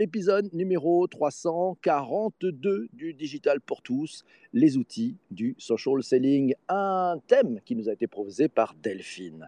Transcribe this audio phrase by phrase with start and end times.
[0.00, 7.76] épisode numéro 342 du Digital pour tous, les outils du social selling, un thème qui
[7.76, 9.46] nous a été proposé par Delphine.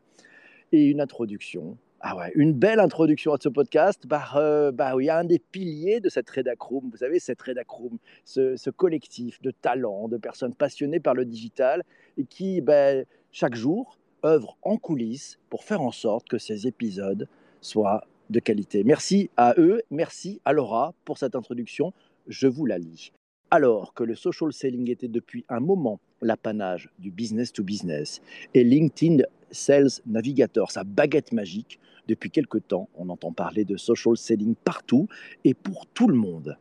[0.70, 5.08] Et une introduction, ah ouais, une belle introduction à ce podcast par euh, bah oui,
[5.08, 6.90] un des piliers de cette Redacroom.
[6.90, 7.96] Vous savez, cette Redacroom,
[8.26, 11.82] ce, collectif de talents, de personnes passionnées par le digital
[12.18, 12.92] et qui, bah,
[13.30, 17.26] chaque jour, œuvrent en coulisses pour faire en sorte que ces épisodes
[17.62, 18.04] soient
[18.40, 18.84] qualité.
[18.84, 21.92] Merci à eux, merci à Laura pour cette introduction.
[22.26, 23.12] Je vous la lis.
[23.50, 28.22] Alors que le social selling était depuis un moment l'apanage du business to business
[28.54, 31.78] et LinkedIn Sales Navigator, sa baguette magique,
[32.08, 35.08] depuis quelque temps, on entend parler de social selling partout
[35.44, 36.56] et pour tout le monde.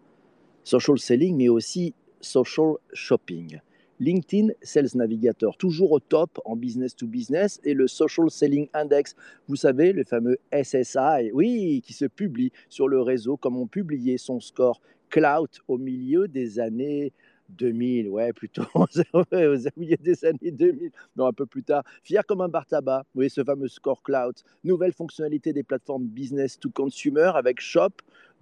[0.64, 3.60] Social selling, mais aussi social shopping.
[4.02, 9.16] LinkedIn Sales Navigator, toujours au top en business to business, et le Social Selling Index,
[9.48, 14.18] vous savez, le fameux SSI, oui, qui se publie sur le réseau comme on publiait
[14.18, 17.14] son score cloud au milieu des années
[17.50, 18.86] 2000, ouais, plutôt au
[19.78, 21.84] milieu des années 2000, non, un peu plus tard.
[22.02, 24.34] Fier comme un bar tabac, oui, ce fameux score cloud.
[24.64, 27.92] Nouvelle fonctionnalité des plateformes business to consumer avec Shop,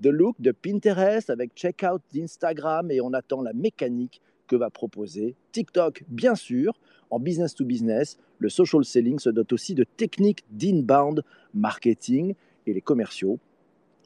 [0.01, 5.35] The Look de Pinterest, avec Checkout d'Instagram, et on attend la mécanique que va proposer
[5.53, 6.03] TikTok.
[6.09, 6.73] Bien sûr,
[7.09, 12.33] en business to business, le social selling se dote aussi de techniques d'inbound marketing
[12.65, 13.39] et les commerciaux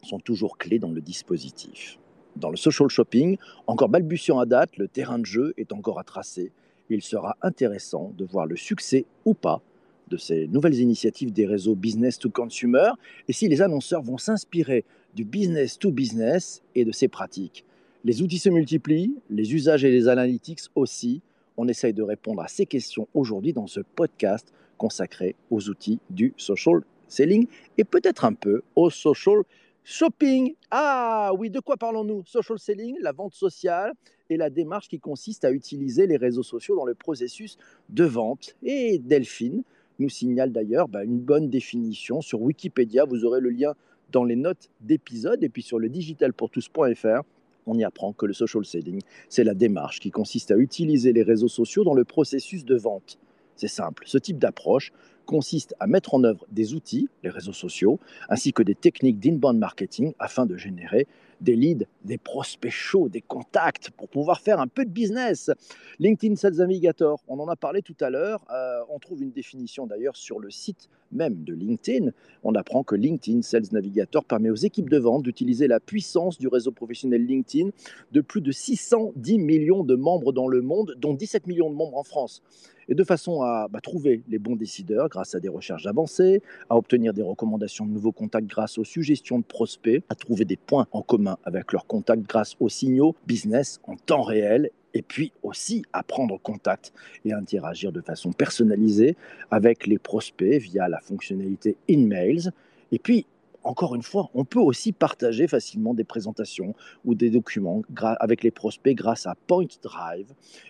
[0.04, 1.98] sont toujours clés dans le dispositif.
[2.36, 6.04] Dans le social shopping, encore balbutiant à date, le terrain de jeu est encore à
[6.04, 6.52] tracer.
[6.90, 9.62] Il sera intéressant de voir le succès ou pas
[10.10, 12.90] de ces nouvelles initiatives des réseaux business to consumer
[13.28, 14.84] et si les annonceurs vont s'inspirer
[15.16, 17.66] du business to business et de ces pratiques.
[18.06, 21.22] Les outils se multiplient, les usages et les analytics aussi.
[21.56, 26.34] On essaye de répondre à ces questions aujourd'hui dans ce podcast consacré aux outils du
[26.36, 29.44] social selling et peut-être un peu au social
[29.86, 30.54] shopping.
[30.70, 32.26] Ah oui, de quoi parlons-nous?
[32.26, 33.94] Social selling, la vente sociale
[34.30, 38.58] et la démarche qui consiste à utiliser les réseaux sociaux dans le processus de vente.
[38.64, 39.64] Et Delphine
[40.00, 43.06] nous signale d'ailleurs bah, une bonne définition sur Wikipédia.
[43.06, 43.76] Vous aurez le lien
[44.12, 47.22] dans les notes d'épisode et puis sur le digitalpourtous.fr
[47.66, 51.24] on y apprend que le social selling, c'est la démarche qui consiste à utiliser les
[51.24, 53.20] réseaux sociaux dans le processus de vente.
[53.56, 54.92] C'est simple, ce type d'approche
[55.26, 59.58] consiste à mettre en œuvre des outils, les réseaux sociaux, ainsi que des techniques d'inbound
[59.58, 61.08] marketing afin de générer
[61.44, 65.52] des leads, des prospects chauds, des contacts pour pouvoir faire un peu de business.
[66.00, 68.44] LinkedIn Sales Navigator, on en a parlé tout à l'heure.
[68.52, 72.10] Euh, on trouve une définition d'ailleurs sur le site même de LinkedIn.
[72.44, 76.48] On apprend que LinkedIn Sales Navigator permet aux équipes de vente d'utiliser la puissance du
[76.48, 77.70] réseau professionnel LinkedIn
[78.12, 81.98] de plus de 610 millions de membres dans le monde, dont 17 millions de membres
[81.98, 82.42] en France
[82.88, 86.78] et de façon à bah, trouver les bons décideurs grâce à des recherches avancées, à
[86.78, 90.88] obtenir des recommandations de nouveaux contacts grâce aux suggestions de prospects, à trouver des points
[90.92, 95.84] en commun avec leurs contacts grâce aux signaux business en temps réel et puis aussi
[95.92, 96.94] à prendre contact
[97.26, 99.16] et interagir de façon personnalisée
[99.52, 102.52] avec les prospects via la fonctionnalité InMails.
[102.92, 103.26] Et puis,
[103.64, 107.82] encore une fois, on peut aussi partager facilement des présentations ou des documents
[108.20, 110.28] avec les prospects grâce à Point Drive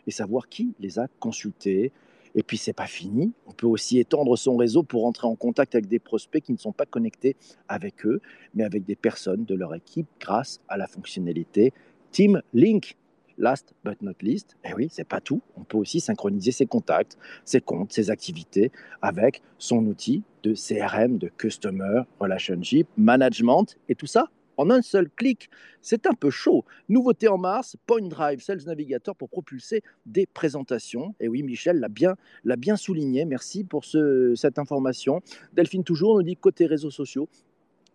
[0.07, 1.91] et savoir qui les a consultés.
[2.35, 3.33] Et puis, c'est pas fini.
[3.45, 6.57] On peut aussi étendre son réseau pour entrer en contact avec des prospects qui ne
[6.57, 7.35] sont pas connectés
[7.67, 8.21] avec eux,
[8.55, 11.73] mais avec des personnes de leur équipe grâce à la fonctionnalité
[12.11, 12.97] Team Link.
[13.39, 15.41] Last but not least, et eh oui, c'est pas tout.
[15.57, 21.17] On peut aussi synchroniser ses contacts, ses comptes, ses activités avec son outil de CRM,
[21.17, 25.49] de Customer Relationship Management et tout ça en un seul clic.
[25.81, 26.65] C'est un peu chaud.
[26.89, 31.15] Nouveauté en mars, Point Drive Sales Navigator pour propulser des présentations.
[31.19, 32.15] Et oui, Michel l'a bien,
[32.57, 33.25] bien souligné.
[33.25, 35.21] Merci pour ce, cette information.
[35.53, 37.27] Delphine toujours nous dit côté réseaux sociaux,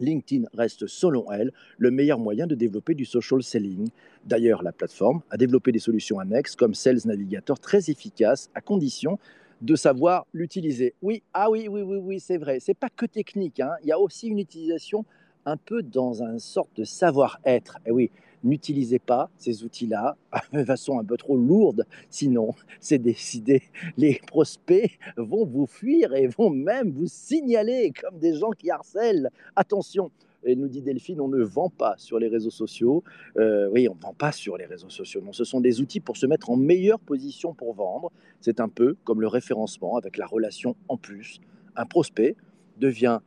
[0.01, 3.89] LinkedIn reste, selon elle, le meilleur moyen de développer du social selling.
[4.25, 9.19] D'ailleurs, la plateforme a développé des solutions annexes comme Sales Navigator très efficaces à condition
[9.61, 10.95] de savoir l'utiliser.
[11.03, 12.61] Oui, ah oui, oui, oui, oui, c'est vrai.
[12.61, 13.61] C'est pas que technique.
[13.61, 13.73] Hein.
[13.83, 15.05] Il y a aussi une utilisation
[15.49, 17.79] un peu dans un sorte de savoir-être.
[17.87, 18.11] Et oui,
[18.45, 20.17] n'utilisez pas ces outils-là
[20.53, 23.63] de façon un peu trop lourde, sinon c'est décidé,
[23.97, 29.31] les prospects vont vous fuir et vont même vous signaler comme des gens qui harcèlent.
[29.57, 30.11] Attention,
[30.45, 33.03] et nous dit Delphine, on ne vend pas sur les réseaux sociaux.
[33.37, 35.21] Euh, oui, on ne vend pas sur les réseaux sociaux.
[35.21, 38.13] Non, ce sont des outils pour se mettre en meilleure position pour vendre.
[38.41, 41.41] C'est un peu comme le référencement avec la relation en plus.
[41.75, 42.37] Un prospect
[42.79, 43.19] devient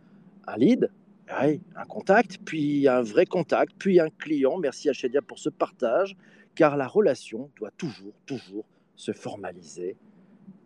[0.48, 0.90] un lead,
[1.32, 4.58] un contact, puis un vrai contact, puis un client.
[4.58, 6.16] Merci à Chedia pour ce partage,
[6.56, 9.96] car la relation doit toujours, toujours se formaliser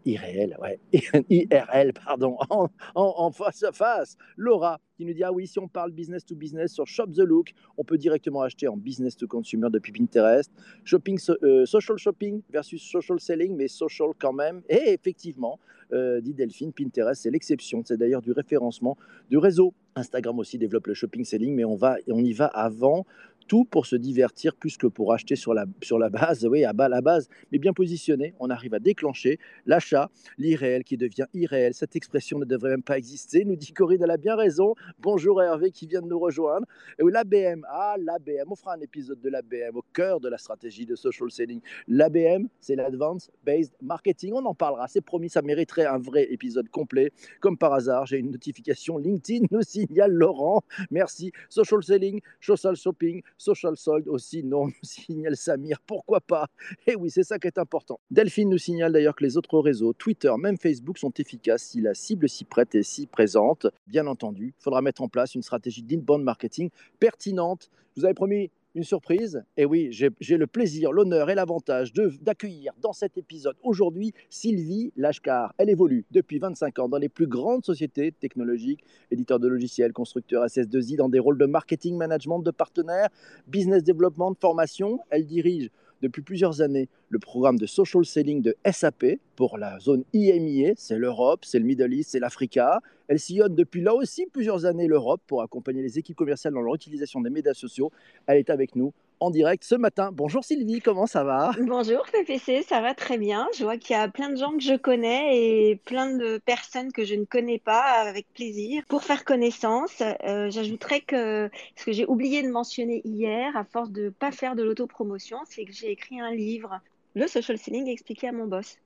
[0.06, 0.80] irréel, ouais,
[1.30, 2.38] IRL, pardon,
[2.96, 4.18] en, face à face.
[4.38, 7.20] Laura qui nous dit Ah oui, si on parle business to business sur Shop the
[7.20, 10.52] Look, on peut directement acheter en business to consumer depuis Pinterest.
[10.84, 14.62] Shopping, euh, social shopping versus social selling, mais social quand même.
[14.70, 15.60] Et effectivement,
[15.94, 17.84] euh, dit Delphine, Pinterest, c'est l'exception.
[17.86, 18.98] C'est d'ailleurs du référencement
[19.30, 19.74] du réseau.
[19.96, 23.06] Instagram aussi développe le shopping selling, mais on, va, on y va avant
[23.48, 26.74] tout pour se divertir plus que pour acheter sur la, sur la base, oui, à
[26.74, 31.74] bas la base, mais bien positionné, on arrive à déclencher l'achat, l'irréel qui devient irréel.
[31.74, 34.76] Cette expression ne devrait même pas exister, nous dit Corinne, elle a bien raison.
[35.00, 36.66] Bonjour Hervé qui vient de nous rejoindre.
[37.00, 40.86] Et l'ABM, ah l'ABM, on fera un épisode de l'ABM au cœur de la stratégie
[40.86, 41.62] de social selling.
[41.88, 46.70] L'ABM, c'est l'Advanced Based Marketing, on en parlera, c'est promis, ça mériterait un vrai épisode
[46.70, 47.12] complet.
[47.40, 50.62] Comme par hasard, j'ai une notification LinkedIn, nous signale Laurent,
[50.92, 51.32] merci.
[51.50, 56.48] Social selling, social shopping, Social Sold aussi, non, signale Samir, pourquoi pas?
[56.88, 58.00] Eh oui, c'est ça qui est important.
[58.12, 61.94] Delphine nous signale d'ailleurs que les autres réseaux, Twitter, même Facebook, sont efficaces si la
[61.94, 63.68] cible s'y prête et s'y présente.
[63.88, 67.70] Bien entendu, il faudra mettre en place une stratégie d'inbound marketing pertinente.
[67.96, 69.44] Je vous avais promis une surprise.
[69.58, 75.54] Et oui, j'ai le plaisir, l'honneur et l'avantage d'accueillir dans cet épisode aujourd'hui Sylvie Lashkar.
[75.58, 80.46] Elle évolue depuis 25 ans dans les plus grandes sociétés technologiques, éditeurs de logiciels, constructeurs
[80.46, 83.10] SS2I, dans des rôles de marketing, management, de partenaires,
[83.48, 85.00] business development, de formation.
[85.10, 85.70] Elle dirige
[86.02, 89.06] depuis plusieurs années le programme de social selling de SAP
[89.36, 92.80] pour la zone IMIA, c'est l'Europe, c'est le Middle East, c'est l'Africa.
[93.08, 96.76] Elle sillonne depuis là aussi plusieurs années l'Europe pour accompagner les équipes commerciales dans leur
[96.76, 97.92] utilisation des médias sociaux.
[98.28, 100.12] Elle est avec nous en direct ce matin.
[100.12, 101.52] Bonjour Sylvie, comment ça va?
[101.60, 103.48] Bonjour PPC, ça va très bien.
[103.58, 106.92] Je vois qu'il y a plein de gens que je connais et plein de personnes
[106.92, 110.02] que je ne connais pas avec plaisir pour faire connaissance.
[110.02, 114.32] Euh, j'ajouterais que ce que j'ai oublié de mentionner hier, à force de ne pas
[114.32, 116.80] faire de l'autopromotion, c'est que j'ai écrit un livre,
[117.16, 118.78] Le Social Selling expliqué à mon boss.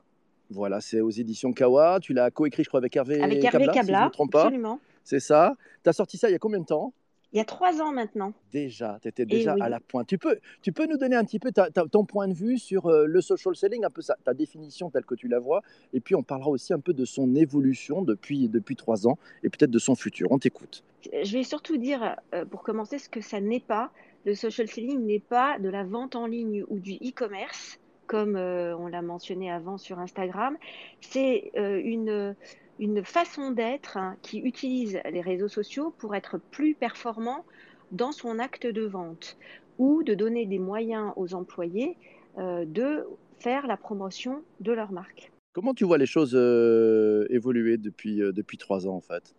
[0.52, 2.00] Voilà, c'est aux éditions Kawa.
[2.02, 4.32] Tu l'as coécrit, je crois, avec Hervé Avec Hervé Cabla, si je ne me trompe
[4.32, 4.44] pas.
[4.44, 4.80] Absolument.
[5.04, 5.56] C'est ça.
[5.84, 6.94] Tu as sorti ça il y a combien de temps?
[7.32, 8.34] Il y a trois ans maintenant.
[8.52, 10.08] Déjà, tu étais déjà à la pointe.
[10.08, 11.52] Tu peux, tu peux nous donner un petit peu
[11.92, 15.16] ton point de vue sur euh, le social selling, un peu ta définition telle que
[15.16, 15.62] tu la vois,
[15.94, 19.50] et puis on parlera aussi un peu de son évolution depuis, depuis trois ans et
[19.50, 20.32] peut-être de son futur.
[20.32, 20.84] On t'écoute.
[21.24, 23.92] Je vais surtout dire, euh, pour commencer, ce que ça n'est pas.
[24.26, 28.76] Le social selling n'est pas de la vente en ligne ou du e-commerce, comme euh,
[28.76, 30.58] on l'a mentionné avant sur Instagram.
[31.00, 32.36] C'est une
[32.80, 37.46] une façon d'être hein, qui utilise les réseaux sociaux pour être plus performant
[37.92, 39.38] dans son acte de vente
[39.78, 41.98] ou de donner des moyens aux employés
[42.38, 43.06] euh, de
[43.40, 45.32] faire la promotion de leur marque.
[45.54, 49.36] Comment tu vois les choses euh, évoluer depuis, euh, depuis trois ans en fait?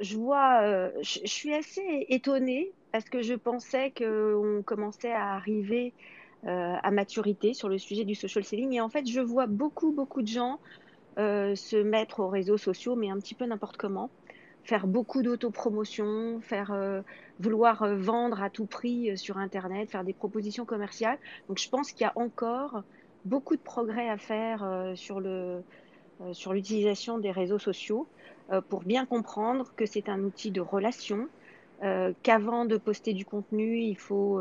[0.00, 5.92] Je vois, je, suis assez étonnée parce que je pensais qu'on commençait à arriver
[6.46, 8.72] à maturité sur le sujet du social selling.
[8.72, 10.58] Et en fait, je vois beaucoup, beaucoup de gens
[11.16, 14.10] euh, se mettre aux réseaux sociaux, mais un petit peu n'importe comment.
[14.64, 17.02] Faire beaucoup d'autopromotion, faire euh,
[17.38, 21.18] vouloir euh, vendre à tout prix sur Internet, faire des propositions commerciales.
[21.48, 22.82] Donc je pense qu'il y a encore
[23.24, 25.62] beaucoup de progrès à faire sur le
[26.32, 28.06] sur l'utilisation des réseaux sociaux
[28.68, 31.28] pour bien comprendre que c'est un outil de relation,
[32.22, 34.40] qu'avant de poster du contenu, il faut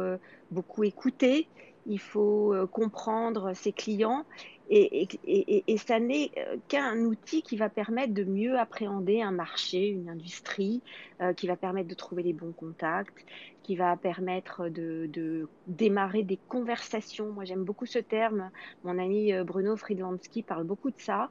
[0.52, 1.48] beaucoup écouter,
[1.88, 4.26] il faut comprendre ses clients
[4.69, 10.10] et, ça n'est euh, qu'un outil qui va permettre de mieux appréhender un marché, une
[10.10, 10.81] industrie,
[11.21, 13.25] euh, qui va permettre de trouver les bons contacts,
[13.62, 17.31] qui va permettre de, démarrer des conversations.
[17.31, 18.52] Moi, j'aime beaucoup ce terme.
[18.83, 21.30] Mon ami euh, Bruno Friedlansky parle beaucoup de ça.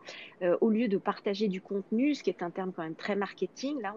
[0.60, 3.80] au lieu de partager du contenu, ce qui est un terme quand même très marketing,
[3.80, 3.94] là,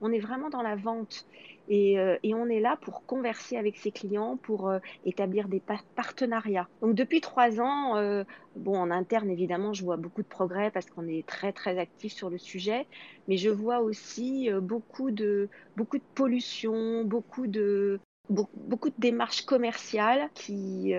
[0.00, 1.26] on est, vraiment dans la vente.
[1.68, 1.96] Et,
[2.34, 4.72] on est là pour converser avec ses clients, pour
[5.04, 5.62] établir des
[5.94, 6.68] partenariats.
[6.80, 8.24] Donc depuis trois ans,
[8.56, 12.12] bon, en interne évidemment, je vois beaucoup de progrès parce qu'on est très très actif
[12.12, 12.86] sur le sujet,
[13.28, 20.28] mais je vois aussi beaucoup de beaucoup de pollution, beaucoup de beaucoup de démarches commerciales
[20.34, 20.94] qui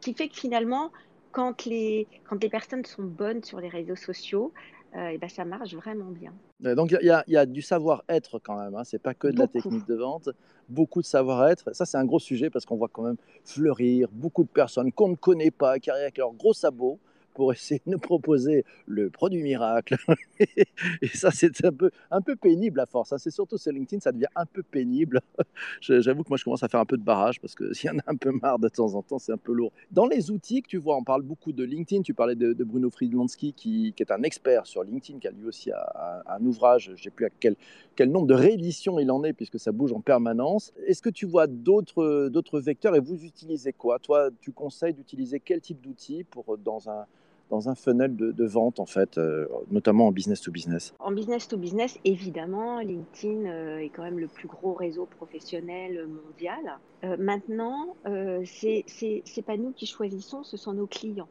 [0.00, 0.90] qui fait que finalement
[1.32, 4.52] quand les quand les personnes sont bonnes sur les réseaux sociaux,
[4.96, 6.32] euh, et ben, ça marche vraiment bien.
[6.60, 8.84] Donc il y, y, a du savoir-être quand même, hein.
[8.84, 10.28] c'est pas que de la technique de vente,
[10.70, 11.74] beaucoup de savoir-être.
[11.74, 15.08] Ça c'est un gros sujet parce qu'on voit quand même fleurir beaucoup de personnes qu'on
[15.08, 16.98] ne connaît pas, qui arrivent avec leurs gros sabots
[17.34, 19.96] pour essayer de nous proposer le produit miracle.
[20.38, 23.12] et ça, c'est un peu, un peu pénible à force.
[23.12, 23.18] Hein.
[23.18, 25.20] C'est surtout sur LinkedIn, ça devient un peu pénible.
[25.80, 27.90] J'avoue que moi, je commence à faire un peu de barrage parce que s'il y
[27.90, 29.72] en a un peu marre de temps en temps, c'est un peu lourd.
[29.90, 32.02] Dans les outils que tu vois, on parle beaucoup de LinkedIn.
[32.02, 35.46] Tu parlais de, Bruno Friedlansky, qui, qui, est un expert sur LinkedIn, qui a lui
[35.46, 37.56] aussi un, ouvrage, je ne sais plus à quel,
[37.96, 40.72] quel nombre de rééditions il en est, puisque ça bouge en permanence.
[40.86, 43.98] Est-ce que tu vois d'autres vecteurs et vous utilisez quoi?
[43.98, 47.06] Toi, tu conseilles d'utiliser quel type d'outils pour dans un
[47.50, 51.48] dans un funnel de, vente, en fait, euh, notamment en business to business En business
[51.48, 56.78] to business, évidemment, LinkedIn euh, est quand même le plus gros réseau professionnel mondial.
[57.18, 57.96] maintenant,
[58.44, 61.28] c'est n'est pas nous qui choisissons, ce sont nos clients.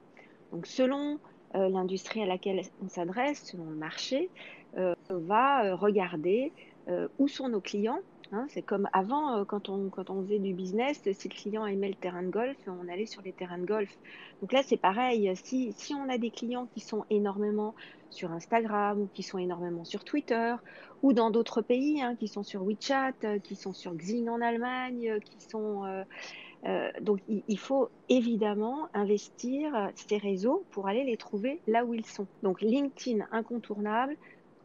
[0.52, 1.20] Donc, selon
[1.54, 4.30] l'industrie à laquelle on s'adresse, selon le marché,
[4.78, 6.52] on va regarder
[7.18, 9.90] où sont nos clients Hein, c'est comme avant, euh, quand on,
[10.22, 13.34] faisait du business, si le client aimait le terrain de golf, on allait sur les
[13.34, 13.90] terrains de golf.
[14.42, 15.32] Donc là, c'est pareil.
[15.44, 17.74] Si, si on a des clients qui sont énormément
[18.12, 20.54] sur Instagram ou qui sont énormément sur Twitter
[21.02, 24.42] ou dans d'autres pays, hein, qui sont sur WeChat, euh, qui sont sur Xing en
[24.42, 25.86] Allemagne, euh, qui sont...
[27.02, 32.28] donc il, faut évidemment investir ces réseaux pour aller les trouver là où ils sont.
[32.44, 34.18] Donc LinkedIn incontournable,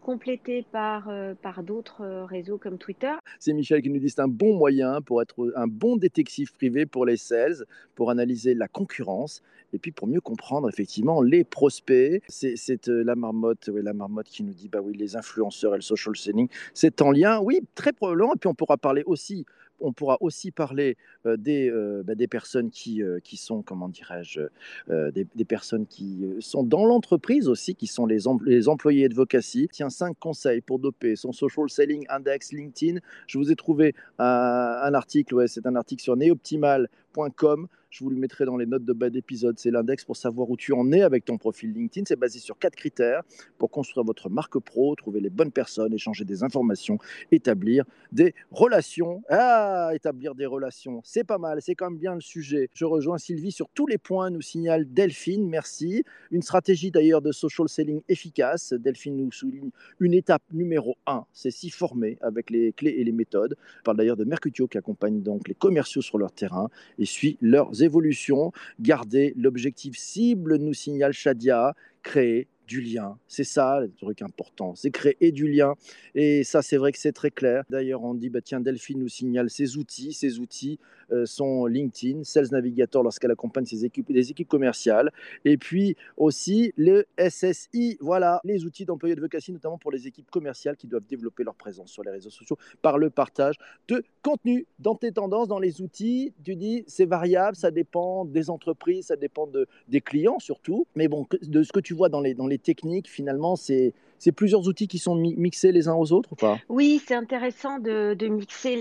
[0.04, 3.14] complété par, euh, par d'autres euh, réseaux comme Twitter.
[3.40, 6.84] C'est Michel qui nous dit c'est un bon moyen pour être un bon détective privé
[6.84, 9.42] pour les sales, pour analyser la concurrence
[9.72, 12.22] et puis pour mieux comprendre effectivement les prospects.
[12.28, 15.78] C'est euh, la marmotte, oui, la marmotte qui nous dit bah oui les influenceurs et
[15.78, 18.34] le social selling, c'est en lien, oui très probablement.
[18.34, 19.46] Et puis on pourra parler aussi
[19.80, 21.70] on pourra aussi parler des,
[22.04, 24.40] bah, des personnes qui, qui sont, comment dirais-je,
[24.88, 29.68] des, personnes qui sont dans l'entreprise aussi, qui sont les, les employés de Vocacy.
[29.72, 33.00] Tiens, cinq conseils pour doper son social selling index LinkedIn.
[33.26, 38.10] Je vous ai trouvé un, un article, ouais, c'est un article sur neoptimal.com je vous
[38.10, 39.56] le mettrai dans les notes de bas d'épisode.
[39.56, 42.04] C'est l'index pour savoir où tu en es avec ton profil LinkedIn.
[42.08, 43.22] C'est basé sur quatre critères
[43.56, 46.98] pour construire votre marque pro, trouver les bonnes personnes, échanger des informations,
[47.30, 49.22] établir des relations.
[49.28, 52.68] Ah, établir des relations, c'est pas mal, c'est quand même bien le sujet.
[52.74, 56.02] Je rejoins Sylvie sur tous les points, nous signale Delphine, merci.
[56.32, 58.72] Une stratégie d'ailleurs de social selling efficace.
[58.72, 59.70] Delphine nous souligne
[60.00, 63.56] une étape numéro un, c'est s'y former avec les clés et les méthodes.
[63.80, 67.38] On parle d'ailleurs de Mercutio qui accompagne donc les commerciaux sur leur terrain et suit
[67.40, 68.52] leurs évolution.
[68.80, 73.18] Garder l'objectif cible, nous signale Shadia, créer du lien.
[73.28, 75.74] C'est ça le truc important, c'est créer du lien.
[76.14, 77.64] Et ça, c'est vrai que c'est très clair.
[77.70, 80.12] D'ailleurs, on dit, bah, tiens, Delphine nous signale ses outils.
[80.12, 80.78] Ces outils
[81.12, 85.12] euh, sont LinkedIn, Sales Navigator lorsqu'elle accompagne ses équipes, les équipes commerciales.
[85.44, 90.30] Et puis aussi le SSI, voilà, les outils d'employés de vocation, notamment pour les équipes
[90.30, 93.56] commerciales qui doivent développer leur présence sur les réseaux sociaux par le partage
[93.88, 94.66] de contenu.
[94.78, 99.16] Dans tes tendances, dans les outils, tu dis, c'est variable, ça dépend des entreprises, ça
[99.16, 100.86] dépend de, des clients surtout.
[100.94, 104.32] Mais bon, de ce que tu vois dans les, dans les techniques, finalement, c'est c'est
[104.32, 106.58] plusieurs outils qui sont mixés les uns aux autres ou pas?
[106.68, 108.76] Oui, c'est intéressant de, mixer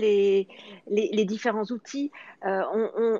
[0.86, 2.10] les, différents outils.
[2.46, 2.62] Euh,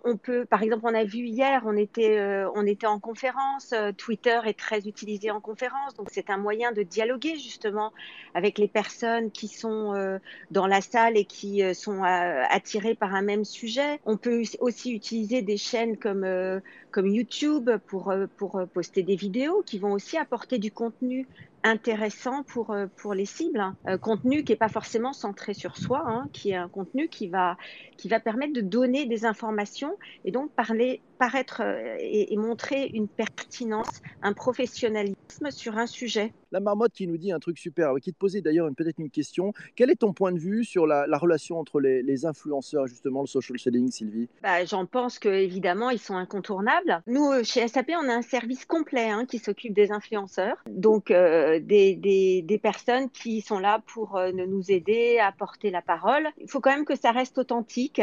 [0.04, 2.48] on, peut, par exemple, on a vu hier, on était, euh,
[2.84, 3.72] en conférence.
[3.72, 7.92] Euh, Twitter est très utilisé en conférence, donc c'est un moyen de dialoguer justement
[8.34, 10.18] avec les personnes qui sont
[10.50, 14.00] dans la salle et qui sont attirées par un même sujet.
[14.04, 16.60] On peut aussi utiliser des chaînes comme,
[16.96, 18.12] YouTube pour
[18.72, 21.26] poster des vidéos qui vont aussi apporter du contenu
[21.64, 23.58] intéressant pour, euh, pour les cibles.
[23.58, 23.76] Hein.
[23.88, 27.26] Euh, contenu qui n'est pas forcément centré sur soi, hein, qui est un contenu qui
[27.26, 27.56] va,
[27.96, 33.08] qui va permettre de donner des informations et donc parler, paraître euh, et, montrer une
[33.08, 36.32] pertinence, un professionnalisme sur un sujet.
[36.54, 39.52] La marmotte qui nous dit un truc super, qui te posait d'ailleurs peut-être une question.
[39.74, 43.58] Quel est ton point de vue sur la, relation entre les, influenceurs, justement, le social
[43.58, 44.28] selling, Sylvie?
[44.40, 47.02] Bah, J'en pense qu'évidemment, ils sont incontournables.
[47.08, 51.10] Nous, euh, chez SAP, on a un service complet hein, qui s'occupe des influenceurs, donc
[51.10, 56.28] euh, des, personnes qui sont là pour nous aider à porter la parole.
[56.38, 58.00] Il faut quand même que ça reste authentique.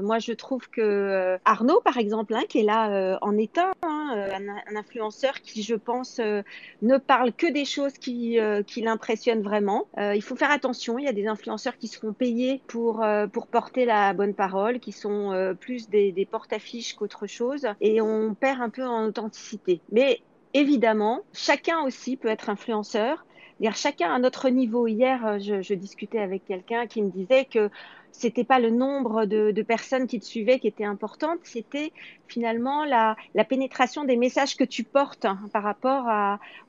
[0.00, 4.14] moi, je trouve que Arnaud, par exemple, hein, qui est là euh, en état, hein,
[4.16, 6.42] euh, un, influenceur qui, je pense, euh,
[6.82, 9.86] ne parle que des choses qui, qui l'impressionnent vraiment.
[9.98, 13.84] il faut faire attention, il y a des influenceurs qui seront payés pour, pour porter
[13.84, 18.84] la bonne parole, qui sont plus des porte-affiches qu'autre chose, et on perd un peu
[18.84, 19.80] en authenticité.
[19.92, 20.20] Mais
[20.54, 23.24] évidemment, chacun aussi peut être influenceur.
[23.74, 24.86] Chacun à notre niveau.
[24.86, 27.70] Hier, je, je discutais avec quelqu'un qui me disait que
[28.12, 31.92] c'était pas le nombre de, personnes qui te suivaient qui était importante, c'était
[32.28, 33.16] finalement la,
[33.48, 36.06] pénétration des messages que tu portes hein, par rapport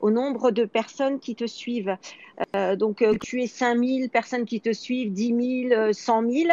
[0.00, 1.96] au nombre de personnes qui te suivent.
[2.56, 6.48] Euh, donc, euh, tu es 5000 personnes qui te suivent, 10 000, 100 000.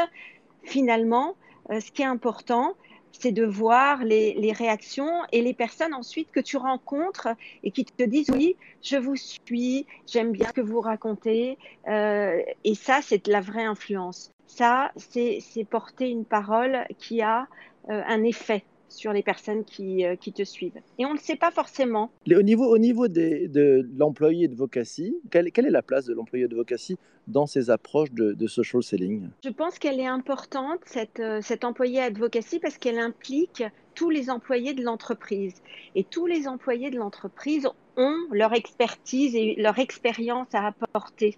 [0.63, 1.35] Finalement,
[1.71, 2.75] euh, ce qui est important,
[3.11, 7.29] c'est de voir les, réactions et les personnes ensuite que tu rencontres
[7.63, 11.57] et qui te disent oui, je vous suis, j'aime bien ce que vous racontez.
[11.87, 17.47] et ça, c'est de la vraie influence ça, c'est porter une parole qui a
[17.89, 20.79] euh, un effet sur les personnes qui, euh, qui te suivent.
[20.97, 22.11] Et on ne le sait pas forcément.
[22.29, 26.13] Au niveau, au niveau des, de l'employé de Vocacy, quelle, quelle, est la place de
[26.13, 29.29] l'employé de Vocacy dans ces approches de, de social selling?
[29.43, 33.63] Je pense qu'elle est importante, cette, euh, cette employé advocacy, parce qu'elle implique
[33.95, 35.55] tous les employés de l'entreprise.
[35.95, 37.67] Et tous les employés de l'entreprise
[37.97, 41.37] ont leur expertise et leur expérience à apporter.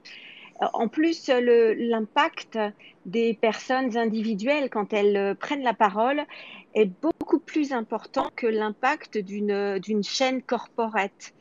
[0.73, 2.59] En plus, l'impact
[3.05, 6.23] des personnes individuelles quand elles prennent la parole
[6.75, 11.33] est beaucoup plus important que l'impact d'une chaîne corporate.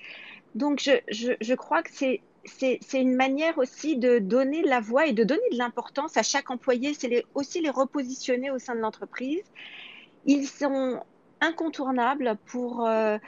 [0.55, 2.21] Donc, je, crois que c'est
[2.95, 6.95] une manière aussi de donner la voix et de donner de l'importance à chaque employé.
[6.95, 9.45] C'est aussi les repositionner au sein de l'entreprise.
[10.27, 11.00] Ils sont
[11.41, 13.19] incontournables pour, euh,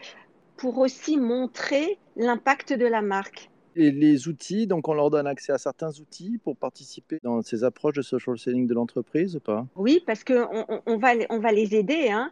[0.56, 3.50] pour aussi montrer l'impact de la marque.
[3.76, 7.64] Et les outils, donc on leur donne accès à certains outils pour participer dans ces
[7.64, 9.66] approches de social selling de l'entreprise ou pas?
[9.76, 12.10] Oui, parce qu'on on, va, on va les aider.
[12.10, 12.30] Hein.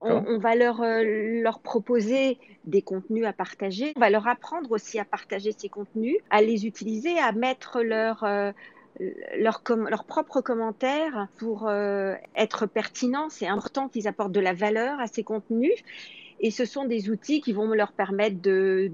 [0.00, 1.02] On, va leur, euh,
[1.42, 3.92] leur proposer des contenus à partager.
[3.96, 8.22] On va leur apprendre aussi à partager ces contenus, à les utiliser, à mettre leur,
[8.22, 8.52] euh,
[9.36, 13.28] leurs leur propres commentaires pour euh, être pertinents.
[13.28, 15.74] C'est important qu'ils apportent de la valeur à ces contenus.
[16.40, 18.36] Et ce sont des outils qui vont leur permettre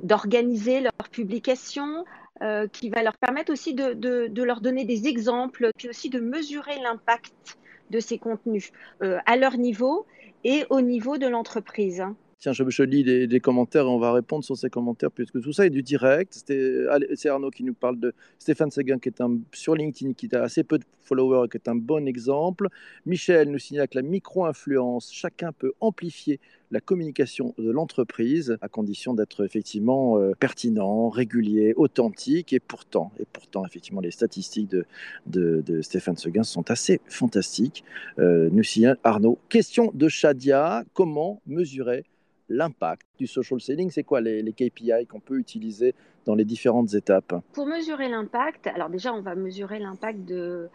[0.03, 2.05] d'organiser leurs publications,
[2.43, 6.81] euh, qui va leur permettre aussi de, leur donner des exemples, puis aussi de mesurer
[6.83, 7.59] l'impact
[7.91, 8.73] de ces contenus
[9.03, 10.07] euh, à leur niveau
[10.43, 12.05] et au niveau de l'entreprise.
[12.45, 15.65] Tiens, je, lis des, commentaires et on va répondre sur ces commentaires puisque tout ça
[15.65, 16.45] est du direct.
[16.45, 20.43] C'est Arnaud qui nous parle de Stéphane Seguin qui est un, sur LinkedIn qui a
[20.43, 22.69] assez peu de followers et qui est un bon exemple.
[23.07, 26.39] Michel nous signale que la micro-influence, chacun peut amplifier
[26.71, 33.25] la communication de l'entreprise à condition d'être effectivement euh, pertinent, régulier, authentique et pourtant, et
[33.25, 37.85] pourtant effectivement les statistiques de Stéphane Seguin sont assez fantastiques.
[38.19, 39.39] Euh, nous signale Arnaud.
[39.49, 42.05] Question de Shadia, comment mesurer
[42.49, 47.35] l'impact du social selling C'est quoi les, KPI qu'on peut utiliser dans les différentes étapes?
[47.53, 50.69] Pour mesurer l'impact, alors déjà on va mesurer l'impact de,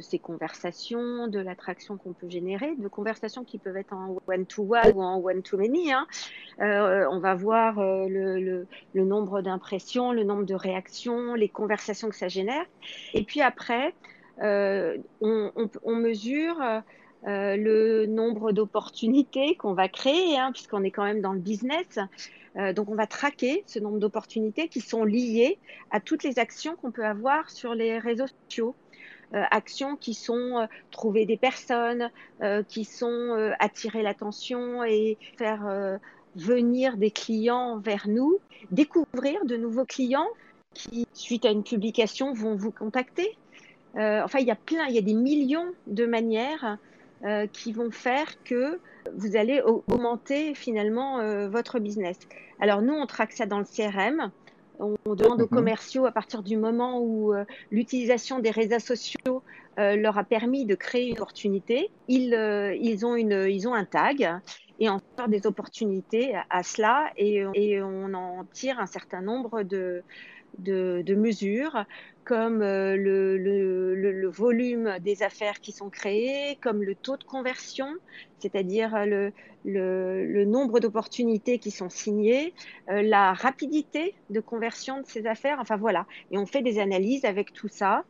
[0.00, 5.02] ces conversations, de l'attraction qu'on peut générer, de conversations qui peuvent être en one-to-one ou
[5.02, 5.92] en one-to-many.
[5.92, 6.06] Hein.
[6.60, 12.16] Euh, on va voir euh, le, nombre d'impressions, le nombre de réactions, les conversations que
[12.16, 12.64] ça génère.
[13.14, 13.94] Et puis après,
[14.42, 16.56] euh, on, mesure
[17.28, 22.00] euh, le nombre d'opportunités qu'on va créer, hein, puisqu'on est quand même dans le business.
[22.56, 25.58] Euh, donc on va traquer ce nombre d'opportunités qui sont liées
[25.92, 28.74] à toutes les actions qu'on peut avoir sur les réseaux sociaux.
[29.34, 32.10] Euh, actions qui sont trouver des personnes,
[32.68, 35.98] qui sont attirer l'attention et faire
[36.34, 38.38] venir des clients vers nous,
[38.72, 40.28] découvrir de nouveaux clients
[40.74, 43.36] qui, suite à une publication, vont vous contacter.
[43.94, 46.78] enfin, il y a plein, il y a des millions de manières
[47.24, 48.80] euh, qui vont faire que
[49.14, 52.18] vous allez augmenter finalement euh, votre business.
[52.60, 54.30] Alors nous, on traque ça dans le CRM.
[54.78, 55.50] On demande aux mhm.
[55.50, 59.42] commerciaux à partir du moment où euh, l'utilisation des réseaux sociaux
[59.78, 62.34] leur a permis de créer une opportunité, ils,
[62.78, 64.28] ils, ont, une, ils ont un tag
[64.80, 69.22] et on sort des opportunités à, à cela et, et, on en tire un certain
[69.22, 70.02] nombre de,
[70.58, 71.84] de, mesures
[72.24, 77.88] comme euh, le, le, volume des affaires qui sont créées, comme le taux de conversion,
[78.38, 79.32] c'est-à-dire le,
[79.64, 82.54] le, nombre d'opportunités qui sont signées,
[82.90, 85.58] euh, la rapidité de conversion de ces affaires.
[85.60, 88.02] Enfin voilà, et on fait des analyses avec tout ça euh,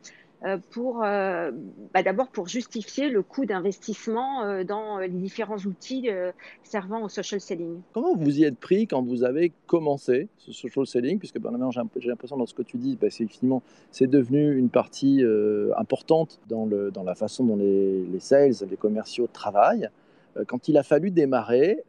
[0.71, 1.51] pour euh,
[1.93, 6.09] bah, d'abord pour justifier le coût d'investissement euh, dans les différents outils
[6.63, 7.81] servant au social selling.
[7.93, 11.19] Comment vous y êtes pris quand vous avez commencé ce social selling?
[11.19, 11.57] Puisque ben,
[11.97, 15.23] j'ai l'impression dans ce que tu dis, bah, c'est finalement c'est devenu une partie
[15.77, 19.89] importante dans, le, dans la façon dont les, les sales, les commerciaux travaillent.
[20.47, 21.83] Quand il a fallu démarrer,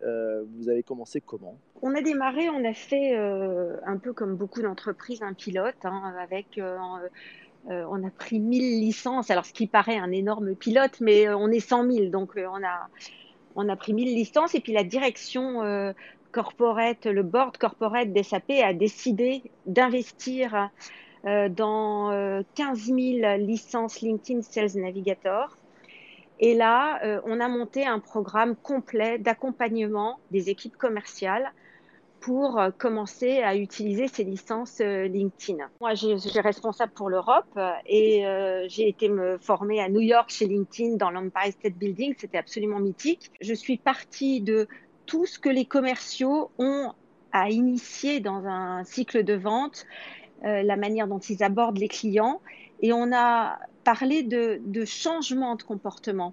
[0.58, 1.56] vous avez commencé comment?
[1.82, 6.58] On a démarré, on a fait un peu comme beaucoup d'entreprises un pilote hein, avec
[6.58, 6.76] euh,
[7.68, 11.50] on a pris 1000 licences, alors ce qui paraît un énorme pilote, mais euh, on
[11.50, 12.88] est 100 000, donc euh, on, a,
[13.56, 14.54] on a pris 1000 licences.
[14.54, 15.94] Et puis la direction
[16.32, 20.70] corporate, le board corporate d'SAP a décidé d'investir
[21.24, 22.96] dans 15 000
[23.38, 25.56] licences LinkedIn Sales Navigator.
[26.40, 31.52] Et là, on a monté un programme complet d'accompagnement des équipes commerciales
[32.24, 35.62] pour euh, commencer à utiliser ces licences euh, LinkedIn.
[35.82, 38.24] Moi, j'ai responsable pour l'Europe euh, et
[38.68, 42.14] j'ai été me former à New York chez LinkedIn dans l'Empire State Building.
[42.16, 43.30] C'était absolument mythique.
[43.42, 44.66] Je suis partie de
[45.04, 46.92] tout ce que les commerciaux ont
[47.32, 49.86] à initier dans un cycle de vente,
[50.42, 52.40] la manière dont ils abordent les clients.
[52.80, 56.32] Et on a parlé de, changement de comportement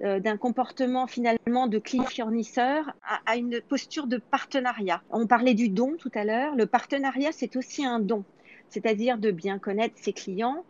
[0.00, 2.92] d'un comportement finalement de client-fournisseur
[3.26, 5.02] à, une posture de partenariat.
[5.10, 6.54] On parlait du don tout à l'heure.
[6.56, 8.24] Le partenariat, c'est aussi un don,
[8.68, 10.64] c'est-à-dire de bien connaître ses clients,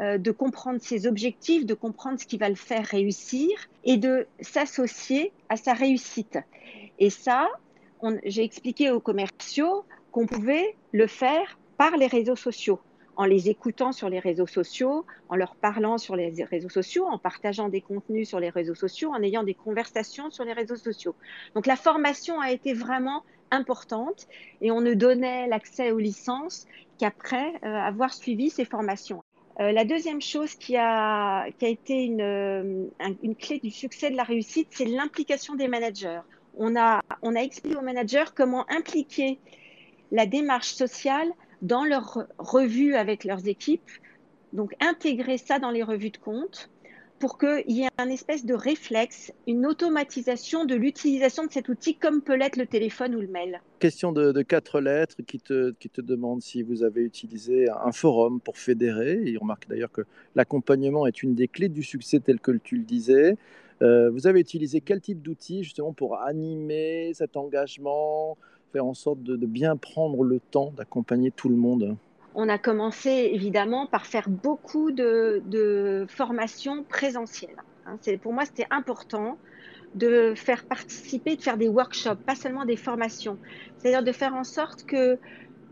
[0.00, 3.50] euh, de comprendre ses objectifs, de comprendre ce qui va le faire réussir
[3.84, 6.38] et de s'associer à sa réussite.
[6.98, 7.48] Et ça,
[8.24, 12.80] j'ai expliqué aux commerciaux qu'on pouvait le faire par les réseaux sociaux
[13.16, 17.18] en les écoutant sur les réseaux sociaux, en leur parlant sur les réseaux sociaux, en
[17.18, 21.14] partageant des contenus sur les réseaux sociaux, en ayant des conversations sur les réseaux sociaux.
[21.54, 24.26] Donc la formation a été vraiment importante
[24.60, 26.66] et on ne donnait l'accès aux licences
[26.98, 29.22] qu'après euh, avoir suivi ces formations.
[29.60, 32.86] Euh, la deuxième chose qui a, qui a été une, euh,
[33.22, 36.20] une clé du succès de la réussite, c'est l'implication des managers.
[36.56, 39.38] On a, on a expliqué aux managers comment impliquer
[40.10, 41.30] la démarche sociale
[41.62, 43.90] dans leurs revues avec leurs équipes,
[44.52, 46.68] donc intégrer ça dans les revues de compte
[47.22, 51.94] pour qu'il y ait un espèce de réflexe, une automatisation de l'utilisation de cet outil
[51.94, 53.60] comme peut l'être le téléphone ou le mail.
[53.78, 58.40] Question de, quatre lettres qui te, qui te demande si vous avez utilisé un forum
[58.40, 59.20] pour fédérer.
[59.24, 60.02] Il remarque d'ailleurs que
[60.34, 63.36] l'accompagnement est une des clés du succès tel que tu le disais.
[63.82, 68.36] Euh, vous avez utilisé quel type d'outils justement pour animer cet engagement,
[68.72, 71.96] faire en sorte de, bien prendre le temps d'accompagner tout le monde
[72.34, 77.62] on a commencé évidemment par faire beaucoup de, formations présentielles.
[77.84, 77.98] Hein.
[78.22, 79.36] pour moi, c'était important
[79.94, 83.36] de faire participer, de faire des workshops, pas seulement des formations.
[83.76, 85.18] C'est-à-dire de faire en sorte que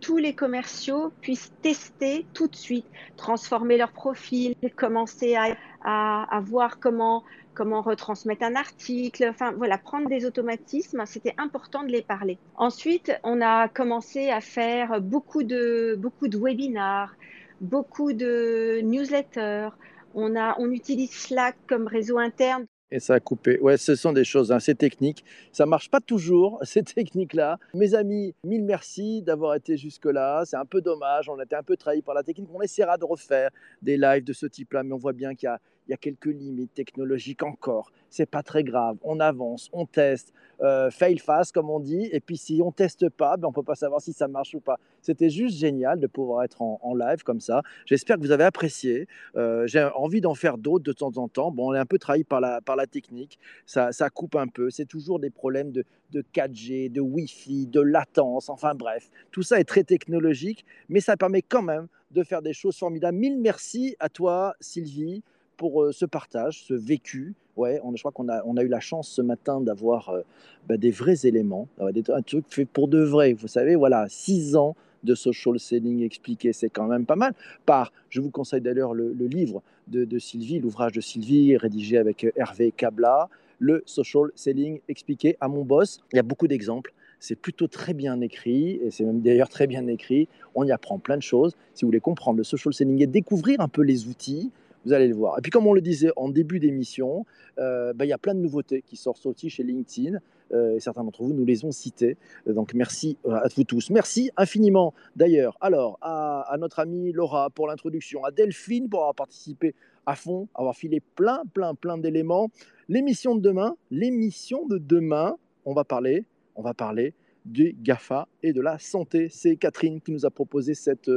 [0.03, 2.85] tous les commerciaux puissent tester tout de suite,
[3.17, 7.23] transformer leur profil, commencer à, à voir comment
[7.61, 12.38] comment retransmettre un article, enfin voilà, prendre des automatismes, c'était important de les parler.
[12.57, 17.14] Ensuite, on a commencé à faire beaucoup de, beaucoup de webinars,
[17.61, 19.68] beaucoup de newsletters.
[20.14, 22.64] On, a, on utilise Slack comme réseau interne.
[22.92, 23.61] Et ça a coupé.
[23.61, 25.23] Ouais, ce sont des choses assez techniques.
[25.53, 27.59] Ça marche pas toujours, ces techniques-là.
[27.75, 30.44] Mes amis, mille merci d'avoir été jusque-là.
[30.46, 31.29] C'est un peu dommage.
[31.29, 32.49] On a été un peu trahis par la technique.
[32.53, 33.51] On essaiera de refaire
[33.83, 35.96] des lives de ce type-là, mais on voit bien qu'il y a, il y a
[35.96, 37.90] quelques limites technologiques encore.
[38.11, 38.96] C'est pas très grave.
[39.03, 42.09] On avance, on teste, euh, fail fast comme on dit.
[42.12, 44.61] Et puis si on teste pas, ben on peut pas savoir si ça marche ou
[44.61, 44.79] pas.
[45.03, 47.62] C'était juste génial de pouvoir être en, live comme ça.
[47.87, 49.09] J'espère que vous avez apprécié.
[49.35, 51.50] Euh, j'ai envie d'en faire d'autres de temps en temps.
[51.50, 53.40] Bon, on est un peu trahi par la, par la technique.
[53.66, 54.70] Ça, ça coupe un peu.
[54.70, 58.48] C'est toujours des problèmes de, de 4G, de Wi-Fi, de latence.
[58.48, 62.53] Enfin bref, tout ça est très technologique, mais ça permet quand même de faire des
[62.53, 63.18] choses formidables.
[63.18, 65.24] Mille merci à toi, Sylvie
[65.61, 67.35] pour euh, ce partage, ce vécu.
[67.59, 70.23] Ouais, je crois qu'on a, eu la chance ce matin d'avoir euh,
[70.66, 73.35] bah, des vrais éléments, un truc fait pour de vrai.
[73.35, 77.35] Vous savez, voilà, six ans de social selling expliqué, c'est quand même pas mal.
[77.66, 82.33] Par, je vous conseille d'ailleurs le, livre de, Sylvie, l'ouvrage de Sylvie, rédigé avec euh,
[82.37, 86.01] Hervé Cabla, le social selling expliqué à mon boss.
[86.14, 86.94] Il y a beaucoup d'exemples.
[87.18, 90.27] C'est plutôt très bien écrit, et c'est même d'ailleurs très bien écrit.
[90.55, 91.55] On y apprend plein de choses.
[91.75, 94.51] Si vous voulez comprendre le social selling et découvrir un peu les outils,
[94.85, 95.38] vous allez le voir.
[95.38, 97.27] Et puis, comme on le disait en début d'émission,
[97.59, 100.19] euh, bah, il y a plein de nouveautés qui sortent aussi chez LinkedIn.
[100.53, 102.16] Euh, et certains d'entre vous nous les ont citées.
[102.47, 103.90] Donc, merci euh, à vous tous.
[103.90, 105.57] Merci infiniment d'ailleurs.
[105.61, 109.75] Alors, à, notre amie Laura pour l'introduction, à Delphine pour avoir participé
[110.07, 112.51] à fond, avoir filé plein, plein, plein d'éléments.
[112.88, 116.25] L'émission de demain, l'émission de demain, on va parler,
[116.57, 117.14] on va parler
[117.45, 119.29] du GAFA et de la santé.
[119.31, 121.11] C'est Catherine qui nous a proposé cette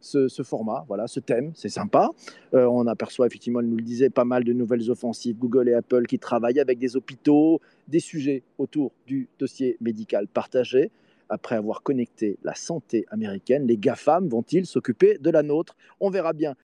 [0.00, 2.10] ce, format, voilà, ce thème, c'est sympa.
[2.54, 5.74] Euh, on aperçoit effectivement, elle nous le disait, pas mal de nouvelles offensives, Google et
[5.74, 10.90] Apple qui travaillent avec des hôpitaux, des sujets autour du dossier médical partagé.
[11.28, 15.76] Après avoir connecté la santé américaine, les GAFAM vont-ils s'occuper de la nôtre?
[16.00, 16.56] On verra bien.